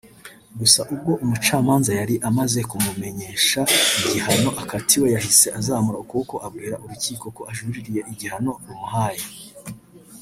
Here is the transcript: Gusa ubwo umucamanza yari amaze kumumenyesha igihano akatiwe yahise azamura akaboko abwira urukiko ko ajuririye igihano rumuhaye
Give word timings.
Gusa 0.59 0.81
ubwo 0.93 1.11
umucamanza 1.23 1.91
yari 1.99 2.15
amaze 2.29 2.59
kumumenyesha 2.69 3.61
igihano 4.01 4.49
akatiwe 4.61 5.07
yahise 5.15 5.47
azamura 5.59 5.97
akaboko 6.01 6.35
abwira 6.45 6.75
urukiko 6.83 7.25
ko 7.35 7.41
ajuririye 7.51 8.01
igihano 8.13 8.51
rumuhaye 8.65 9.25